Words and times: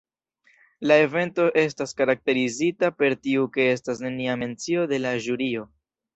La 0.91 0.95
evento 1.01 1.45
estas 1.63 1.93
karakterizita 1.99 2.91
per 3.03 3.17
tio 3.27 3.45
ke 3.59 3.69
estas 3.75 4.03
nenia 4.07 4.41
mencio 4.47 4.89
de 4.95 5.03
la 5.07 5.15
ĵurio. 5.29 5.71